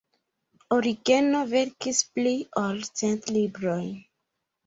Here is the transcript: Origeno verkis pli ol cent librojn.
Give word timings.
Origeno 0.75 1.41
verkis 1.51 1.99
pli 2.15 2.33
ol 2.63 2.81
cent 3.01 3.31
librojn. 3.37 3.93